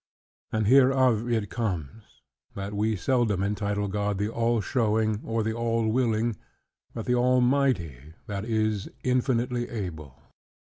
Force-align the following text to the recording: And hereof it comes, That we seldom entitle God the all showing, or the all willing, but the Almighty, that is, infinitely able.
And 0.51 0.65
hereof 0.65 1.29
it 1.31 1.51
comes, 1.51 2.23
That 2.55 2.73
we 2.73 2.95
seldom 2.95 3.43
entitle 3.43 3.87
God 3.87 4.17
the 4.17 4.29
all 4.29 4.59
showing, 4.59 5.19
or 5.23 5.43
the 5.43 5.53
all 5.53 5.89
willing, 5.89 6.37
but 6.95 7.05
the 7.05 7.13
Almighty, 7.13 8.15
that 8.25 8.43
is, 8.43 8.89
infinitely 9.03 9.69
able. 9.69 10.17